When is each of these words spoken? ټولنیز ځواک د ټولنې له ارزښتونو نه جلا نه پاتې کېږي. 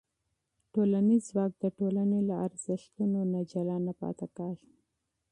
ټولنیز 0.73 1.21
ځواک 1.29 1.51
د 1.59 1.65
ټولنې 1.77 2.19
له 2.29 2.35
ارزښتونو 2.45 3.19
نه 3.33 3.41
جلا 3.51 3.77
نه 3.87 3.93
پاتې 4.01 4.27
کېږي. 4.37 4.71